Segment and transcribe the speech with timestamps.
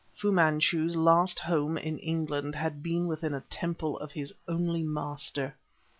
[0.15, 5.53] Fu Manchu's last home in England had been within a temple of his only Master.